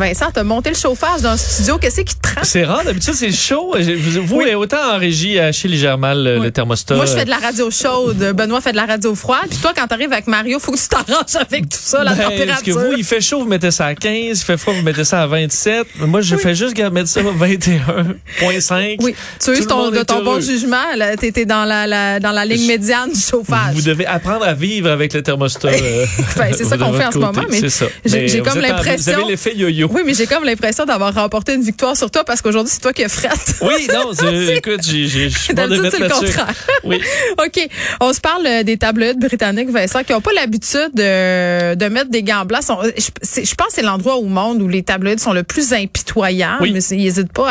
Vincent, 0.00 0.26
t'as 0.32 0.42
monté 0.44 0.70
le 0.70 0.76
chauffage 0.76 1.20
dans 1.20 1.32
le 1.32 1.38
studio. 1.38 1.76
Qu'est-ce 1.78 2.00
qui 2.00 2.14
te 2.16 2.20
prend? 2.20 2.40
C'est 2.42 2.64
rare, 2.64 2.82
d'habitude 2.84 3.14
c'est 3.14 3.30
chaud. 3.32 3.74
Vous, 3.78 4.22
vous 4.26 4.36
Oui. 4.38 4.54
autant 4.54 4.94
en 4.94 4.98
régie 4.98 5.38
à 5.38 5.52
chez 5.52 5.68
Germal 5.68 6.24
le, 6.24 6.38
Oui. 6.38 6.44
le 6.46 6.50
thermostat. 6.50 6.94
Moi, 6.96 7.04
je 7.06 7.12
fais 7.12 7.24
de 7.26 7.30
la 7.30 7.36
radio 7.36 7.70
chaude. 7.70 8.16
Benoît 8.34 8.60
fait 8.60 8.72
de 8.72 8.76
la 8.76 8.86
radio 8.86 9.14
froide. 9.14 9.46
Puis 9.50 9.58
toi, 9.58 9.72
quand 9.76 9.86
t'arrives 9.86 10.12
avec 10.12 10.26
Mario, 10.26 10.58
faut 10.58 10.72
que 10.72 10.78
tu 10.78 10.88
t'arranges 10.88 11.36
avec 11.38 11.68
tout 11.68 11.78
ça, 11.80 12.02
la 12.02 12.12
Ben, 12.14 12.16
Parce 12.22 12.34
que 12.34 12.38
température. 12.40 12.78
vous, 12.78 12.92
il 12.96 13.04
fait 13.04 13.20
chaud, 13.20 13.40
vous 13.40 13.46
mettez 13.48 13.70
ça 13.70 13.86
à 13.86 13.94
15, 13.94 14.12
il 14.14 14.36
fait 14.36 14.56
froid, 14.56 14.72
vous 14.74 14.82
mettez 14.82 15.04
ça 15.04 15.22
à 15.22 15.26
27. 15.26 15.86
Moi, 16.00 16.22
je 16.22 16.36
fais 16.36 16.54
juste 16.54 16.76
mettre 16.90 17.08
ça 17.08 17.20
à 17.20 17.24
21.5. 17.24 18.96
Oui, 19.02 19.14
tu 19.42 19.50
uses 19.52 19.60
le 19.60 19.66
ton, 19.66 19.90
de 19.90 20.02
ton 20.02 20.22
bon 20.24 20.40
jugement. 20.40 20.76
T'étais 21.18 21.44
dans 21.44 21.64
la, 21.64 21.86
la- 21.86 22.20
dans 22.20 22.32
la 22.32 22.44
ligne 22.44 22.66
médiane 22.66 23.12
du 23.12 23.20
chauffage. 23.20 23.74
Vous 23.74 23.82
devez 23.82 24.06
apprendre 24.06 24.44
à 24.46 24.54
vivre 24.54 24.90
avec 24.90 25.12
le 25.12 25.22
thermostat. 25.22 25.68
euh, 25.82 26.06
Ben, 26.36 26.52
c'est 26.56 26.64
ça 26.64 26.78
qu'on 26.78 26.92
fait 26.92 27.04
en 27.04 27.12
ce 27.12 27.18
moment, 27.18 27.42
mais 27.50 27.60
C'est 27.60 27.68
ça. 27.70 27.86
j'ai- 28.04 28.26
vous 28.40 28.44
comme 28.44 28.60
l'impression- 28.60 29.12
Vous 29.12 29.20
avez 29.20 29.30
l'effet 29.30 29.54
yo-yo. 29.56 29.89
Oui, 29.94 30.02
mais 30.06 30.14
j'ai 30.14 30.26
comme 30.26 30.44
l'impression 30.44 30.84
d'avoir 30.84 31.12
remporté 31.12 31.54
une 31.54 31.62
victoire 31.62 31.96
sur 31.96 32.10
toi 32.10 32.22
parce 32.24 32.40
qu'aujourd'hui, 32.40 32.70
c'est 32.72 32.80
toi 32.80 32.92
qui 32.92 33.02
as 33.04 33.08
frette. 33.08 33.32
Oui, 33.62 33.88
non, 33.92 34.12
c'est- 34.18 34.56
écoute, 34.56 34.80
j'ai, 34.84 35.06
j'ai, 35.08 35.28
je 35.30 35.48
de 35.50 35.54
D'habitude, 35.54 35.88
c'est 35.90 35.98
le 35.98 36.08
contraire. 36.08 36.54
Oui. 36.84 37.00
OK. 37.44 37.68
On 38.00 38.12
se 38.12 38.20
parle 38.20 38.46
euh, 38.46 38.62
des 38.62 38.76
tabloïds 38.76 39.18
britanniques, 39.18 39.70
Vincent, 39.70 40.02
qui 40.04 40.12
n'ont 40.12 40.20
pas 40.20 40.32
l'habitude 40.32 40.90
de, 40.94 41.74
de 41.74 41.86
mettre 41.88 42.10
des 42.10 42.22
gants 42.22 42.44
blancs. 42.44 42.62
Sont- 42.62 42.78
Je, 42.84 43.42
je 43.44 43.54
pense 43.54 43.68
que 43.68 43.72
c'est 43.74 43.82
l'endroit 43.82 44.16
au 44.16 44.26
monde 44.26 44.62
où 44.62 44.68
les 44.68 44.82
tabloïds 44.82 45.18
sont 45.18 45.32
le 45.32 45.42
plus 45.42 45.72
impitoyables. 45.72 46.62
Oui. 46.62 46.70
Mais 46.72 46.80
ils 46.90 46.98
n'hésitent 46.98 47.32
pas 47.32 47.50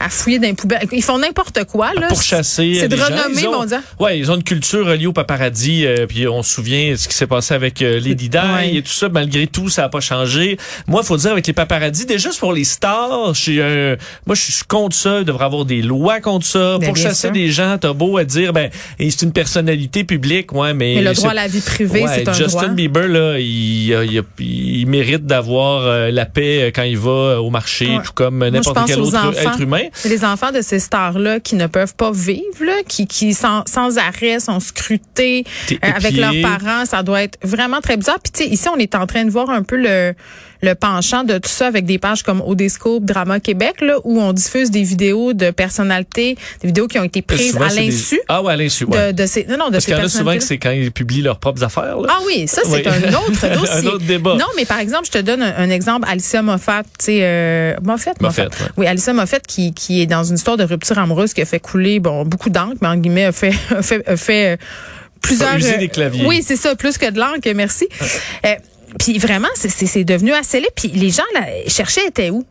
à, 0.00 0.04
à 0.06 0.08
fouiller 0.08 0.38
dans 0.38 0.48
les 0.48 0.54
poubelles. 0.54 0.86
Ils 0.92 1.02
font 1.04 1.18
n'importe 1.18 1.64
quoi. 1.64 1.92
Là. 1.94 2.08
pour 2.08 2.22
chasser 2.22 2.78
C'est 2.80 2.88
de 2.88 2.94
les 2.96 3.00
gens. 3.00 3.06
renommée 3.06 3.42
mondiale. 3.48 3.82
Ouais, 4.00 4.18
ils 4.18 4.30
ont 4.30 4.36
une 4.36 4.44
culture 4.44 4.86
reliée 4.86 5.06
au 5.06 5.12
paparazzi. 5.12 5.84
euh, 5.86 6.06
puis 6.06 6.26
on 6.26 6.42
se 6.42 6.54
souvient 6.54 6.92
de 6.92 6.96
ce 6.96 7.06
qui 7.08 7.14
s'est 7.14 7.26
passé 7.26 7.52
avec 7.54 7.82
euh, 7.82 8.00
Lady 8.00 8.28
Di 8.30 8.36
Ouais. 8.36 8.74
et 8.76 8.82
tout 8.82 8.92
ça. 8.92 9.08
Malgré 9.08 9.46
tout, 9.46 9.68
ça 9.68 9.82
n'a 9.82 9.88
pas 9.88 10.00
changé. 10.00 10.56
Moi, 10.86 11.02
faut 11.02 11.16
dire 11.16 11.32
avec 11.32 11.46
les 11.46 11.52
paparazzi, 11.52 11.65
déjà 12.06 12.30
c'est 12.32 12.38
pour 12.40 12.52
les 12.52 12.64
stars. 12.64 13.32
Un, 13.32 13.96
moi, 14.26 14.34
je 14.34 14.40
suis 14.52 14.64
contre 14.66 14.96
ça. 14.96 15.18
Il 15.20 15.24
devrait 15.24 15.44
y 15.44 15.46
avoir 15.46 15.64
des 15.64 15.82
lois 15.82 16.20
contre 16.20 16.46
ça 16.46 16.78
Ben, 16.78 16.86
pour 16.86 16.94
bien 16.94 17.02
chasser 17.04 17.28
sûr. 17.28 17.32
des 17.32 17.48
gens. 17.50 17.76
T'as 17.78 17.92
beau 17.92 18.16
à 18.18 18.24
dire, 18.24 18.52
ben, 18.52 18.70
c'est 18.98 19.22
une 19.22 19.32
personnalité 19.32 20.04
publique, 20.04 20.52
ouais, 20.52 20.74
mais. 20.74 20.94
Mais 20.96 21.02
le 21.02 21.14
droit 21.14 21.30
à 21.30 21.34
la 21.34 21.46
vie 21.48 21.60
privée, 21.60 22.02
Ouais, 22.04 22.10
c'est 22.14 22.28
un 22.28 22.32
Justin 22.32 22.60
droit. 22.62 22.68
Bieber 22.74 23.08
là, 23.08 23.38
il, 23.38 23.46
il, 23.90 24.22
il 24.38 24.86
mérite 24.86 25.26
d'avoir 25.26 25.82
euh, 25.82 26.10
la 26.10 26.26
paix 26.26 26.62
euh, 26.62 26.70
quand 26.74 26.82
il 26.82 26.98
va 26.98 27.10
euh, 27.10 27.36
au 27.38 27.50
marché, 27.50 27.86
Ouais. 27.86 28.02
tout 28.04 28.12
comme 28.14 28.38
n'importe 28.38 28.78
quel 28.86 29.00
autre 29.00 29.16
enfants. 29.16 29.32
être 29.32 29.60
humain. 29.60 29.82
Les 30.04 30.24
enfants 30.24 30.52
de 30.52 30.60
ces 30.60 30.78
stars-là 30.78 31.40
qui 31.40 31.54
ne 31.56 31.66
peuvent 31.66 31.94
pas 31.94 32.10
vivre, 32.12 32.42
là, 32.64 32.74
qui, 32.86 33.06
qui 33.06 33.34
sans, 33.34 33.62
sans 33.66 33.98
arrêt 33.98 34.40
sont 34.40 34.60
scrutés 34.60 35.44
euh, 35.72 35.76
avec 35.82 36.16
leurs 36.16 36.34
parents. 36.42 36.84
Ça 36.84 37.02
doit 37.02 37.22
être 37.22 37.38
vraiment 37.42 37.80
très 37.80 37.96
bizarre. 37.96 38.18
Puis 38.22 38.32
tu 38.32 38.44
sais, 38.44 38.48
ici, 38.50 38.68
on 38.68 38.76
est 38.78 38.94
en 38.94 39.06
train 39.06 39.24
de 39.24 39.30
voir 39.30 39.50
un 39.50 39.62
peu 39.62 39.76
le 39.76 40.14
le 40.62 40.74
penchant 40.74 41.24
de 41.24 41.38
tout 41.38 41.48
ça 41.50 41.66
avec 41.66 41.84
des 41.84 41.98
pages 41.98 42.22
comme 42.22 42.40
Odescope, 42.40 43.04
Drama 43.04 43.40
Québec, 43.40 43.80
là, 43.80 43.96
où 44.04 44.20
on 44.20 44.32
diffuse 44.32 44.70
des 44.70 44.82
vidéos 44.82 45.32
de 45.32 45.50
personnalités, 45.50 46.36
des 46.62 46.68
vidéos 46.68 46.86
qui 46.88 46.98
ont 46.98 47.04
été 47.04 47.22
prises 47.22 47.52
Souvent, 47.52 47.66
à 47.66 47.68
des- 47.68 47.82
l'insu 47.86 48.20
Ah 48.28 48.42
ouais, 48.42 48.52
à 48.52 48.56
l'insu, 48.56 48.84
ouais. 48.84 49.12
de, 49.12 49.22
de 49.22 49.26
ces 49.26 49.44
non 49.44 49.56
non 49.58 49.66
de 49.68 49.72
Parce 49.72 49.84
qu'il 49.84 49.94
y 49.96 50.00
en 50.00 50.04
a 50.04 50.08
souvent 50.08 50.34
que 50.34 50.42
c'est 50.42 50.58
quand 50.58 50.70
ils 50.70 50.90
publient 50.92 51.22
leurs 51.22 51.38
propres 51.38 51.62
affaires. 51.62 51.98
Là. 52.00 52.08
Ah 52.10 52.18
oui, 52.26 52.46
ça 52.48 52.62
c'est 52.64 52.70
Oui. 52.70 52.82
un 52.86 53.12
autre 53.14 53.30
dossier. 53.60 53.76
Un 53.78 53.86
autre 53.86 54.04
débat. 54.04 54.34
Non, 54.36 54.46
mais 54.56 54.64
par 54.64 54.78
exemple, 54.80 55.06
je 55.06 55.12
te 55.12 55.18
donne 55.18 55.42
un, 55.42 55.54
un 55.56 55.70
exemple. 55.70 56.08
Alicia 56.10 56.42
Moffat, 56.42 56.82
tu 56.84 56.88
sais, 57.06 57.18
euh, 57.22 57.74
Moffat, 57.82 58.12
Moffat, 58.20 58.44
Moffat. 58.44 58.64
ouais. 58.64 58.70
Oui, 58.76 58.86
Alicia 58.86 59.12
Moffat 59.12 59.40
qui, 59.40 59.72
qui 59.74 60.00
est 60.02 60.06
dans 60.06 60.24
une 60.24 60.36
histoire 60.36 60.56
de 60.56 60.64
rupture 60.64 60.98
amoureuse 60.98 61.34
qui 61.34 61.42
a 61.42 61.44
fait 61.44 61.60
couler 61.60 62.00
bon 62.00 62.24
beaucoup 62.24 62.50
d'encre, 62.50 62.76
mais 62.80 62.88
en 62.88 62.96
guillemets 62.96 63.24
a 63.26 63.32
fait 63.32 63.52
a 63.76 63.82
fait, 63.82 64.06
a 64.08 64.16
fait 64.16 64.54
euh, 64.54 64.56
plusieurs. 65.20 65.54
Euh, 65.54 65.78
des 65.78 65.88
claviers. 65.88 66.24
Oui, 66.26 66.42
c'est 66.46 66.56
ça, 66.56 66.74
plus 66.76 66.98
que 66.98 67.10
de 67.10 67.18
l'encre. 67.18 67.48
Merci. 67.54 67.88
Euh, 68.44 68.54
puis 68.98 69.18
vraiment, 69.18 69.48
c'est- 69.54 69.68
devenu 70.04 70.32
assez 70.32 70.60
laid. 70.60 70.70
Puis 70.74 70.88
les 70.88 71.10
gens 71.10 71.22
là, 71.34 71.42
cherchaient 71.68 72.06
était 72.06 72.30
où? 72.30 72.44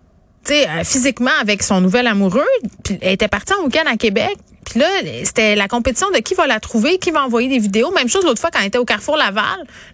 Tu 0.45 0.53
sais, 0.53 0.69
euh, 0.69 0.83
physiquement 0.83 1.31
avec 1.41 1.63
son 1.63 1.81
nouvel 1.81 2.05
amoureux. 2.07 2.43
Puis 2.83 2.97
elle 3.01 3.13
était 3.13 3.27
partie 3.27 3.53
en 3.53 3.63
week-end 3.65 3.83
à 3.91 3.97
Québec. 3.97 4.37
Là, 4.75 4.85
c'était 5.23 5.55
la 5.55 5.67
compétition 5.67 6.07
de 6.11 6.17
qui 6.19 6.33
va 6.33 6.47
la 6.47 6.59
trouver, 6.59 6.97
qui 6.97 7.11
va 7.11 7.23
envoyer 7.23 7.47
des 7.49 7.59
vidéos. 7.59 7.91
Même 7.91 8.09
chose 8.09 8.23
l'autre 8.25 8.41
fois 8.41 8.49
quand 8.51 8.59
elle 8.61 8.67
était 8.67 8.77
au 8.77 8.85
Carrefour 8.85 9.17
Laval. 9.17 9.43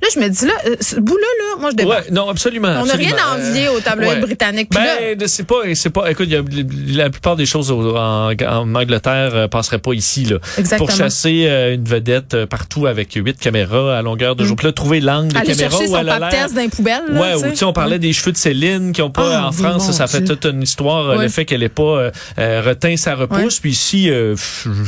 Là, 0.02 0.08
je 0.14 0.19
me 0.19 0.28
dis, 0.28 0.46
là, 0.46 0.53
euh, 0.68 0.75
ce 0.80 0.96
bout-là, 1.00 1.28
là, 1.40 1.62
moi, 1.62 1.69
je 1.72 1.75
débarque. 1.75 2.06
Ouais, 2.06 2.12
non, 2.12 2.30
absolument. 2.30 2.80
On 2.81 2.86
n'a 2.86 2.94
rien 2.94 3.16
à 3.18 3.36
envier 3.36 3.68
britanniques. 4.22 4.69
Puis 4.69 4.80
là, 4.84 5.16
Ben, 5.16 5.28
c'est 5.28 5.46
pas, 5.46 5.62
c'est 5.75 5.90
pas, 5.90 6.09
écoute, 6.09 6.28
il 6.30 6.34
y 6.34 6.96
a- 6.97 6.97
la 7.03 7.09
plupart 7.09 7.36
des 7.36 7.46
choses 7.46 7.72
au- 7.72 7.96
en, 7.96 8.31
en 8.34 8.75
Angleterre 8.75 9.31
euh, 9.34 9.47
passeraient 9.47 9.80
pas 9.80 9.94
ici, 9.94 10.25
là. 10.25 10.38
Exactement. 10.58 10.88
Pour 10.88 10.96
chasser 10.96 11.46
euh, 11.48 11.74
une 11.75 11.84
vedette 11.86 12.46
partout 12.46 12.88
avec 12.88 13.13
huit 13.13 13.38
caméras 13.40 13.98
à 13.98 14.02
longueur 14.02 14.36
de 14.36 14.44
jour. 14.46 14.56
Puis 14.56 14.66
là, 14.68 14.74
trouver 14.74 15.00
l'angle 15.00 15.34
de 15.34 15.38
aller 15.38 15.48
caméra 15.56 15.69
chercher 15.69 15.88
où 15.92 15.98
elle 15.98 16.09
a 16.09 16.19
l'air. 16.19 16.69
poubelles. 16.69 17.03
là, 17.09 17.22
Ouais, 17.22 17.36
ou 17.36 17.50
tu 17.52 17.56
sais, 17.58 17.66
on 17.66 17.74
parlait 17.74 18.00
des 18.00 18.13
cheveux 18.13 18.31
de 18.31 18.38
Céline 18.38 18.92
qui 18.94 19.02
ont 19.02 19.09
pas 19.12 19.40
Ah, 19.42 19.48
en 19.48 19.52
France, 19.52 19.86
ça, 19.88 19.94
ça 19.94 20.08
fait 20.08 20.22
Dieu. 20.22 20.36
toute 20.36 20.52
une 20.52 20.62
histoire, 20.63 21.09
Ouais. 21.18 21.24
le 21.24 21.30
fait 21.30 21.46
qu'elle 21.46 21.63
ait 21.63 21.69
pas 21.69 22.12
euh, 22.38 22.62
reteint 22.66 22.96
sa 22.98 23.16
repousse. 23.16 23.59
Puis 23.59 23.72
ici, 23.72 24.09
euh, 24.09 24.36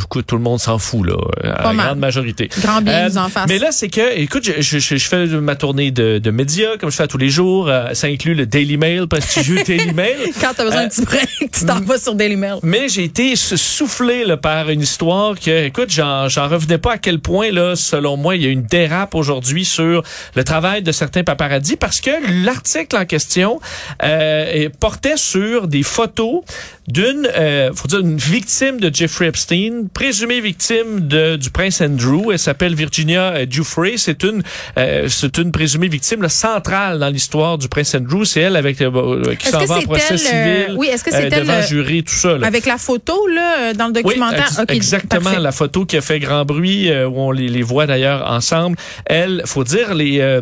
écoute, 0.01 0.25
tout 0.27 0.35
le 0.37 0.41
monde 0.41 0.59
s'en 0.59 0.77
fout 0.77 1.05
là, 1.07 1.15
à 1.43 1.63
la 1.67 1.73
mal. 1.73 1.85
grande 1.87 1.99
majorité. 1.99 2.49
Grand 2.61 2.81
bien 2.81 3.09
Euh, 3.09 3.17
en 3.19 3.29
fasse. 3.29 3.47
Mais 3.47 3.59
là, 3.59 3.71
c'est 3.71 3.89
que, 3.89 4.17
écoute, 4.17 4.43
je, 4.45 4.61
je, 4.61 4.79
je- 4.79 4.95
je 4.97 5.07
fais 5.07 5.25
ma 5.27 5.55
tournée 5.55 5.91
de, 5.91 6.19
de 6.19 6.31
médias 6.31 6.77
comme 6.79 6.89
je 6.91 6.95
fais 6.95 7.03
à 7.03 7.07
tous 7.07 7.17
les 7.17 7.29
jours. 7.29 7.67
Euh, 7.69 7.93
ça 7.93 8.07
inclut 8.07 8.33
le 8.35 8.45
Daily 8.45 8.77
Mail, 8.77 9.07
prestigieux 9.07 9.63
Daily 9.65 9.93
Mail. 9.93 10.17
Quand 10.39 10.51
t'as 10.55 10.63
besoin 10.63 10.81
Euh, 10.81 10.83
d'un 10.83 10.89
petit 10.89 11.01
break, 11.05 11.51
tu 11.51 11.65
t'en 11.65 11.79
vas 11.81 11.97
sur 11.97 12.15
Daily 12.15 12.35
Mail. 12.35 12.55
Mais 12.63 12.87
j'ai 12.89 13.03
été 13.03 13.35
soufflé 13.35 14.25
là, 14.25 14.37
par 14.37 14.69
une 14.69 14.81
histoire 14.81 15.35
que, 15.39 15.65
écoute, 15.65 15.89
j'en, 15.89 16.27
j'en 16.29 16.47
revenais 16.47 16.77
pas 16.77 16.93
à 16.93 16.97
quel 16.97 17.19
point, 17.19 17.51
là, 17.51 17.75
selon 17.75 18.17
moi, 18.17 18.35
il 18.35 18.43
y 18.43 18.45
a 18.45 18.49
une 18.49 18.63
dérape 18.63 19.15
aujourd'hui 19.15 19.65
sur 19.65 20.03
le 20.35 20.43
travail 20.43 20.81
de 20.83 20.91
certains 20.91 21.23
paparazzis 21.23 21.75
parce 21.75 22.01
que 22.01 22.11
l'article 22.45 22.95
en 22.97 23.05
question 23.05 23.59
euh, 24.03 24.45
est- 24.51 24.69
portait 24.69 25.17
sur 25.17 25.67
des 25.67 25.83
photos 25.83 26.41
d'une, 26.87 27.27
euh, 27.35 27.71
faut 27.73 27.87
dire, 27.87 27.99
une 27.99 28.17
victime 28.17 28.79
de 28.79 28.93
Jeffrey 28.93 29.27
Epstein, 29.27 29.62
présumée 29.93 30.41
victime 30.41 31.07
de, 31.07 31.35
du 31.35 31.49
prince 31.49 31.81
Andrew. 31.81 32.31
Elle 32.31 32.39
s'appelle 32.39 32.75
Virginia 32.75 33.33
euh, 33.33 33.45
Giuffre. 33.49 33.85
C'est 33.97 34.23
une, 34.23 34.43
euh, 34.77 35.07
c'est 35.09 35.37
une 35.37 35.51
présumée 35.51 35.87
victime 35.87 36.21
là, 36.21 36.29
centrale 36.29 36.99
dans 36.99 37.09
l'histoire 37.09 37.57
du 37.57 37.67
prince 37.67 37.95
Andrew. 37.95 38.23
C'est 38.23 38.41
elle 38.41 38.55
avec 38.55 38.81
euh, 38.81 38.91
euh, 38.93 39.35
qui 39.35 39.47
s'en 39.47 39.65
va 39.65 39.77
en 39.77 39.81
procès 39.81 40.05
elle, 40.09 40.15
euh, 40.15 40.17
civil 40.65 40.77
oui, 40.77 40.87
est-ce 40.87 41.03
que 41.03 41.09
euh, 41.09 41.17
c'est 41.17 41.23
elle, 41.33 41.41
devant 41.41 41.53
euh, 41.53 41.67
jury, 41.67 42.03
tout 42.03 42.13
ça. 42.13 42.37
Là. 42.37 42.47
Avec 42.47 42.65
la 42.65 42.77
photo, 42.77 43.27
là, 43.27 43.69
euh, 43.69 43.73
dans 43.73 43.87
le 43.87 43.93
documentaire? 43.93 44.49
Oui, 44.57 44.63
ex- 44.63 44.75
exactement. 44.75 45.23
parfait. 45.23 45.39
La 45.39 45.51
photo 45.51 45.85
qui 45.85 45.97
a 45.97 46.01
fait 46.01 46.19
grand 46.19 46.45
bruit, 46.45 46.89
euh, 46.91 47.07
où 47.07 47.19
on 47.19 47.31
les, 47.31 47.47
les 47.47 47.61
voit 47.63 47.85
d'ailleurs 47.85 48.29
ensemble. 48.29 48.77
Elle, 49.05 49.43
faut 49.45 49.63
dire, 49.63 49.93
les, 49.93 50.19
euh, 50.19 50.41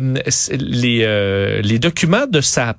les, 0.52 1.00
euh, 1.02 1.60
les 1.62 1.78
documents 1.78 2.26
de 2.26 2.40
sa 2.40 2.76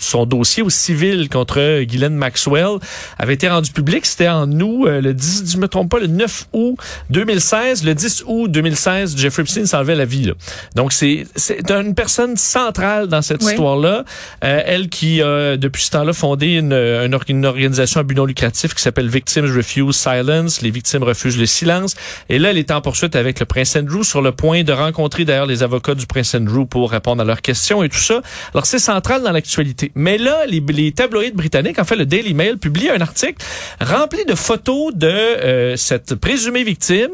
son 0.00 0.26
dossier 0.26 0.62
au 0.62 0.70
civil 0.70 1.28
contre 1.28 1.82
Guylaine 1.82 2.14
Maxwell 2.14 2.78
avait 3.18 3.34
été 3.34 3.48
rendu 3.48 3.70
public. 3.70 4.06
C'était 4.06 4.28
en 4.28 4.50
août, 4.60 4.86
euh, 4.86 5.00
le 5.00 5.14
10, 5.14 5.44
je 5.52 5.56
me 5.58 5.68
trompe 5.68 5.90
pas, 5.90 5.98
le 5.98 6.06
9 6.06 6.48
août 6.52 6.76
2016. 7.10 7.84
Le 7.84 7.94
10 7.94 8.24
août 8.26 8.48
2016, 8.50 9.16
Jeffrey 9.16 9.42
Epstein 9.42 9.66
s'enlevait 9.66 9.94
la 9.94 10.04
vie. 10.04 10.24
Là. 10.24 10.32
Donc, 10.74 10.92
c'est 10.92 11.26
c'est 11.36 11.70
une 11.70 11.94
personne 11.94 12.36
centrale 12.36 13.08
dans 13.08 13.22
cette 13.22 13.42
Oui. 13.42 13.50
histoire-là. 13.50 14.04
Euh, 14.44 14.62
elle 14.64 14.88
qui 14.88 15.22
a, 15.22 15.56
depuis 15.56 15.84
ce 15.84 15.90
temps-là, 15.90 16.12
fondé 16.12 16.46
une, 16.48 16.72
une, 16.72 17.18
une 17.28 17.46
organisation 17.46 18.00
à 18.00 18.02
but 18.02 18.14
non 18.16 18.24
lucratif 18.24 18.74
qui 18.74 18.82
s'appelle 18.82 19.08
Victims 19.08 19.46
Refuse 19.54 19.96
Silence. 19.96 20.62
Les 20.62 20.70
victimes 20.70 21.02
refusent 21.02 21.38
le 21.38 21.46
silence. 21.46 21.94
Et 22.28 22.38
là, 22.38 22.50
elle 22.50 22.58
est 22.58 22.70
en 22.70 22.80
poursuite 22.80 23.16
avec 23.16 23.40
le 23.40 23.46
prince 23.46 23.76
Andrew 23.76 24.02
sur 24.02 24.22
le 24.22 24.32
point 24.32 24.62
de 24.62 24.72
rencontrer 24.72 25.24
d'ailleurs 25.24 25.46
les 25.46 25.62
avocats 25.62 25.94
du 25.94 26.06
prince 26.06 26.34
Andrew 26.34 26.64
pour 26.66 26.90
répondre 26.90 27.22
à 27.22 27.24
leurs 27.24 27.42
questions 27.42 27.82
et 27.82 27.88
tout 27.88 27.98
ça. 27.98 28.20
Alors, 28.54 28.66
c'est 28.66 28.78
central 28.78 29.22
dans 29.22 29.32
l'actualité. 29.32 29.89
Mais 29.94 30.18
là, 30.18 30.46
les, 30.46 30.60
les 30.60 30.92
tabloïds 30.92 31.32
britanniques, 31.32 31.78
en 31.78 31.84
fait, 31.84 31.96
le 31.96 32.06
Daily 32.06 32.34
Mail 32.34 32.58
publie 32.58 32.90
un 32.90 33.00
article 33.00 33.44
rempli 33.80 34.24
de 34.24 34.34
photos 34.34 34.94
de 34.94 35.06
euh, 35.06 35.76
cette 35.76 36.14
présumée 36.14 36.64
victime 36.64 37.10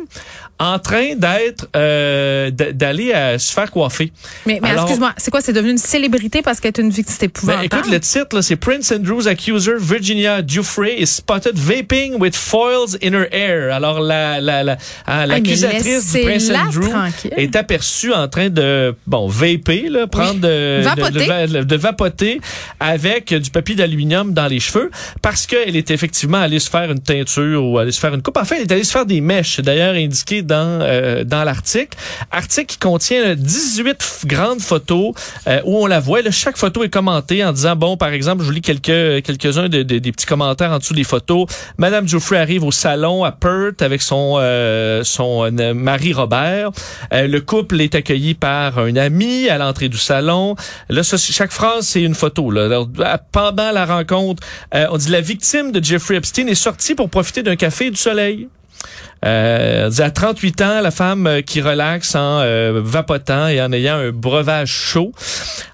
en 0.59 0.78
train 0.78 1.15
d'être 1.17 1.69
euh, 1.77 2.50
d'aller 2.50 3.12
euh, 3.15 3.39
se 3.39 3.53
faire 3.53 3.71
coiffer. 3.71 4.13
Mais, 4.47 4.59
mais 4.63 4.71
excuse-moi, 4.72 5.13
c'est 5.16 5.31
quoi? 5.31 5.41
C'est 5.41 5.53
devenu 5.53 5.72
une 5.72 5.78
célébrité 5.78 6.42
parce 6.42 6.60
qu'elle 6.60 6.72
est 6.77 6.81
une 6.81 6.91
victime 6.91 7.16
Ben, 7.21 7.27
épouvantable? 7.27 7.65
écoute, 7.66 7.91
le 7.92 8.01
titre, 8.01 8.36
là, 8.36 8.42
c'est 8.42 8.57
Prince 8.57 8.91
Andrew's 8.92 9.27
accuser 9.27 9.72
Virginia 9.78 10.41
Giuffre 10.47 10.86
is 10.98 11.07
spotted 11.07 11.57
vaping 11.57 12.15
with 12.19 12.34
foils 12.34 12.97
in 13.03 13.13
her 13.13 13.27
hair. 13.33 13.72
Alors, 13.75 14.01
la, 14.01 14.41
la, 14.41 14.63
la, 14.63 14.77
ah, 15.07 15.27
l'accusatrice 15.27 16.13
du 16.13 16.21
Prince 16.22 16.51
Andrew 16.51 16.89
tranquille. 16.91 17.33
est 17.36 17.54
aperçue 17.57 18.13
en 18.13 18.27
train 18.28 18.48
de, 18.48 18.95
bon, 19.07 19.28
vaper, 19.28 19.89
là, 19.91 20.07
prendre 20.07 20.41
de, 20.41 20.81
Vapoter. 20.83 21.10
de, 21.13 21.19
de 21.19 21.25
va- 21.27 21.65
de 21.65 21.77
vapoter 21.77 22.41
avec 22.81 23.34
du 23.34 23.51
papier 23.51 23.75
d'aluminium 23.75 24.33
dans 24.33 24.47
les 24.47 24.60
cheveux 24.60 24.91
parce 25.22 25.47
qu'elle 25.47 25.77
est 25.77 25.91
effectivement 25.91 26.39
allée 26.39 26.59
se 26.59 26.71
faire 26.71 26.91
une 26.91 27.01
teinture 27.01 27.65
ou 27.65 27.78
allée 27.78 27.92
se 27.92 28.01
faire 28.01 28.15
une 28.15 28.22
coupe. 28.22 28.36
En 28.36 28.45
fait, 28.45 28.57
elle 28.57 28.63
est 28.63 28.72
allée 28.72 28.84
se 28.84 28.92
faire 28.92 29.07
des 29.07 29.21
mèches. 29.21 29.60
D'ailleurs 29.60 29.95
indiqué 29.95 30.42
dans 30.47 30.81
euh, 30.81 31.25
dans 31.25 31.45
l'article. 31.45 31.97
Article 32.31 32.66
qui 32.66 32.78
contient 32.78 33.34
18 33.34 34.25
grandes 34.27 34.60
photos 34.60 35.13
euh, 35.47 35.60
où 35.65 35.78
on 35.78 35.87
la 35.87 36.01
voit. 36.01 36.22
Là, 36.22 36.31
chaque 36.31 36.57
photo 36.57 36.83
est 36.84 36.89
commentée 36.89 37.45
en 37.45 37.53
disant 37.53 37.77
bon, 37.77 37.97
par 37.97 38.10
exemple, 38.10 38.43
je 38.43 38.47
vous 38.47 38.53
lis 38.53 38.63
quelques 38.63 39.25
quelques-uns 39.25 39.69
des 39.69 39.84
petits 39.84 40.27
commentaires 40.27 40.72
en 40.72 40.78
dessous 40.78 40.95
des 40.95 41.04
photos. 41.04 41.47
Madame 41.78 42.09
Geoffrey 42.09 42.39
arrive 42.39 42.65
au 42.65 42.72
salon 42.72 43.25
à 43.25 43.33
Perth 43.33 43.83
avec 43.83 44.03
son 44.03 44.37
son 45.03 45.51
mari 45.75 46.13
Robert. 46.13 46.71
le 47.13 47.39
couple 47.41 47.81
est 47.81 47.95
accueilli 47.95 48.34
par 48.34 48.78
un 48.78 48.97
ami 48.97 49.48
à 49.48 49.59
l'entrée 49.59 49.89
du 49.89 49.98
salon. 49.98 50.57
Là, 50.89 51.03
ça, 51.03 51.16
chaque 51.16 51.53
phrase 51.53 51.87
c'est 51.87 52.03
une 52.03 52.15
photo. 52.15 52.51
Là. 52.51 52.84
pendant 53.33 53.72
la 53.72 53.84
rencontre, 53.84 54.43
on 54.72 54.97
dit 54.97 55.10
la 55.10 55.21
victime 55.21 55.72
de 55.72 55.83
Jeffrey 55.83 56.16
Epstein 56.16 56.47
est 56.47 56.54
sortie 56.54 56.95
pour 56.95 57.10
profiter 57.10 57.43
d'un 57.43 57.57
café 57.57 57.87
et 57.87 57.91
du 57.91 57.97
soleil. 57.97 58.48
Euh, 59.24 59.91
à 59.98 60.10
38 60.10 60.63
ans, 60.63 60.80
la 60.80 60.91
femme 60.91 61.27
euh, 61.27 61.41
qui 61.41 61.60
relaxe 61.60 62.15
en 62.15 62.41
euh, 62.41 62.80
vapotant 62.84 63.48
et 63.48 63.63
en 63.63 63.72
ayant 63.72 63.97
un 63.97 64.10
breuvage 64.10 64.71
chaud. 64.71 65.13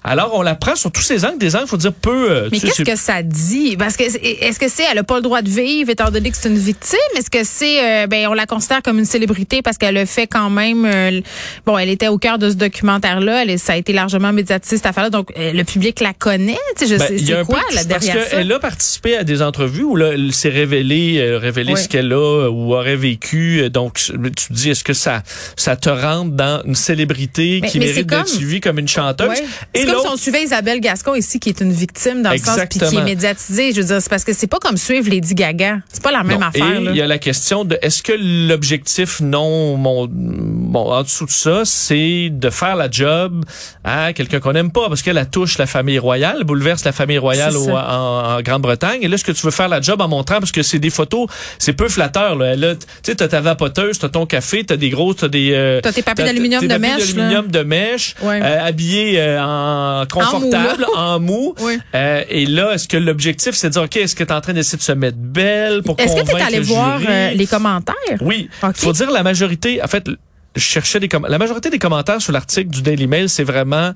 Alors, 0.03 0.31
on 0.33 0.41
la 0.41 0.55
prend 0.55 0.75
sur 0.75 0.91
tous 0.91 1.01
ces 1.01 1.25
angles. 1.25 1.39
Des 1.39 1.55
angles, 1.55 1.67
faut 1.67 1.77
dire 1.77 1.93
peu. 1.93 2.31
Euh, 2.31 2.49
Mais 2.51 2.59
qu'est-ce 2.59 2.83
que 2.83 2.95
ça 2.95 3.21
dit? 3.21 3.75
Parce 3.77 3.97
que 3.97 4.03
est-ce 4.03 4.59
que 4.59 4.69
c'est 4.69 4.83
elle 4.89 4.97
a 4.97 5.03
pas 5.03 5.17
le 5.17 5.21
droit 5.21 5.41
de 5.41 5.49
vivre 5.49 5.89
étant 5.89 6.09
donné 6.09 6.31
que 6.31 6.37
c'est 6.39 6.49
une 6.49 6.57
victime? 6.57 6.97
Est-ce 7.17 7.29
que 7.29 7.43
c'est 7.43 8.07
ben 8.07 8.27
on 8.27 8.33
la 8.33 8.45
considère 8.45 8.81
comme 8.81 8.99
une 8.99 9.05
célébrité 9.05 9.61
parce 9.61 9.77
qu'elle 9.77 9.97
a 9.97 10.05
fait 10.05 10.27
quand 10.27 10.49
même 10.49 11.21
bon, 11.65 11.77
elle 11.77 11.89
était 11.89 12.07
au 12.07 12.17
cœur 12.17 12.37
de 12.37 12.49
ce 12.49 12.55
documentaire-là. 12.55 13.43
Elle 13.43 13.59
ça 13.59 13.73
a 13.73 13.75
été 13.77 13.93
largement 13.93 14.33
médiatisé 14.33 14.77
cette 14.77 14.85
affaire-là. 14.85 15.09
Donc 15.09 15.31
le 15.35 15.63
public 15.63 15.99
la 15.99 16.13
connaît. 16.13 16.57
Tu 16.77 16.87
sais, 16.87 16.93
je 16.93 16.99
ben, 16.99 17.07
sais 17.07 17.17
c'est 17.17 17.43
quoi 17.45 17.61
là 17.73 17.83
derrière 17.83 18.15
parce 18.15 18.29
qu'elle 18.29 18.51
a 18.51 18.59
participé 18.59 19.17
à 19.17 19.23
des 19.23 19.41
entrevues 19.41 19.83
où 19.83 19.95
là, 19.95 20.11
elle 20.13 20.33
s'est 20.33 20.49
révélée, 20.49 21.37
révélé 21.37 21.75
ce 21.75 21.87
qu'elle 21.87 22.13
a 22.13 22.49
ou 22.49 22.73
aurait 22.73 22.95
vécu 22.95 23.32
euh, 23.37 23.69
donc, 23.69 23.95
tu 23.95 24.53
dis, 24.53 24.69
est-ce 24.69 24.83
que 24.83 24.93
ça, 24.93 25.23
ça 25.55 25.75
te 25.75 25.89
rentre 25.89 26.31
dans 26.31 26.61
une 26.65 26.75
célébrité 26.75 27.61
qui 27.61 27.79
mérite 27.79 28.07
d'être 28.07 28.27
suivie 28.27 28.61
comme 28.61 28.79
une 28.79 28.87
chanteuse? 28.87 29.37
C'est 29.73 29.85
comme 29.85 30.01
si 30.01 30.07
on 30.07 30.17
suivait 30.17 30.43
Isabelle 30.43 30.79
Gascon 30.79 31.15
ici, 31.15 31.39
qui 31.39 31.49
est 31.49 31.61
une 31.61 31.71
victime 31.71 32.21
dans 32.21 32.31
le 32.31 32.37
sens, 32.37 32.59
puis 32.69 32.79
qui 32.79 32.95
est 32.95 33.03
médiatisée. 33.03 33.73
Je 33.73 33.81
veux 33.81 33.87
dire, 33.87 34.01
c'est 34.01 34.09
parce 34.09 34.23
que 34.23 34.33
c'est 34.33 34.47
pas 34.47 34.59
comme 34.59 34.77
suivre 34.77 35.09
Lady 35.09 35.35
Gaga. 35.35 35.79
C'est 35.91 36.03
pas 36.03 36.11
la 36.11 36.23
même 36.23 36.43
affaire. 36.43 36.79
Et 36.79 36.83
il 36.83 36.95
y 36.95 37.01
a 37.01 37.07
la 37.07 37.19
question 37.19 37.65
de, 37.65 37.77
est-ce 37.81 38.03
que 38.03 38.13
l'objectif 38.13 39.21
non, 39.21 39.77
mon, 39.77 40.07
bon, 40.09 40.91
en 40.91 41.03
dessous 41.03 41.25
de 41.25 41.31
ça, 41.31 41.61
c'est 41.65 42.29
de 42.31 42.49
faire 42.49 42.75
la 42.75 42.89
job 42.89 43.43
à 43.83 44.13
quelqu'un 44.13 44.39
qu'on 44.39 44.53
n'aime 44.53 44.71
pas, 44.71 44.89
parce 44.89 45.01
qu'elle 45.01 45.23
touche 45.29 45.57
la 45.57 45.65
famille 45.65 45.99
royale, 45.99 46.43
bouleverse 46.43 46.83
la 46.83 46.91
famille 46.91 47.17
royale 47.17 47.55
en, 47.55 48.37
en 48.37 48.41
Grande-Bretagne. 48.41 48.99
Et 49.01 49.07
là, 49.07 49.15
est-ce 49.15 49.23
que 49.23 49.31
tu 49.31 49.45
veux 49.45 49.51
faire 49.51 49.69
la 49.69 49.81
job 49.81 50.01
en 50.01 50.07
montrant, 50.07 50.39
parce 50.39 50.51
que 50.51 50.63
c'est 50.63 50.79
des 50.79 50.89
photos, 50.89 51.27
c'est 51.59 51.73
peu 51.73 51.89
flatteur, 51.89 52.35
là. 52.35 52.55
Tu 53.03 53.15
t'as 53.23 53.37
ta 53.37 53.41
vapoteuse, 53.41 53.99
t'as 53.99 54.09
ton 54.09 54.25
café, 54.25 54.63
t'as 54.63 54.75
des 54.75 54.89
grosses, 54.89 55.17
t'as 55.17 55.27
des... 55.27 55.51
Euh, 55.53 55.79
t'as 55.81 55.93
tes 55.93 56.01
papiers 56.01 56.25
d'aluminium 56.25 56.65
de 56.65 56.75
mèche. 56.75 57.13
d'aluminium 57.13 57.47
de 57.47 57.59
mèche, 57.63 58.15
euh, 58.23 58.67
habillé 58.67 59.19
euh, 59.19 59.41
en 59.41 60.05
confortable, 60.05 60.85
en 60.95 61.19
mou. 61.19 61.55
Euh, 61.95 62.23
et 62.29 62.45
là, 62.45 62.73
est-ce 62.73 62.87
que 62.87 62.97
l'objectif, 62.97 63.55
c'est 63.55 63.69
de 63.69 63.73
dire, 63.73 63.83
OK, 63.83 63.95
est-ce 63.95 64.15
que 64.15 64.23
t'es 64.23 64.33
en 64.33 64.41
train 64.41 64.53
d'essayer 64.53 64.77
de 64.77 64.83
se 64.83 64.91
mettre 64.91 65.17
belle 65.17 65.83
pour 65.83 65.95
Est-ce 65.99 66.15
que 66.15 66.25
t'es 66.25 66.41
allé 66.41 66.59
voir 66.59 66.99
les 66.99 67.47
commentaires? 67.47 67.95
Oui. 68.21 68.49
Il 68.63 68.73
faut 68.75 68.93
dire 68.93 69.11
la 69.11 69.23
majorité, 69.23 69.81
en 69.81 69.87
fait, 69.87 70.09
je 70.55 70.61
cherchais 70.61 70.99
des 70.99 71.09
la 71.27 71.37
majorité 71.37 71.69
des 71.69 71.79
commentaires 71.79 72.21
sur 72.21 72.31
l'article 72.31 72.69
du 72.69 72.81
Daily 72.81 73.07
Mail, 73.07 73.29
c'est 73.29 73.43
vraiment 73.43 73.93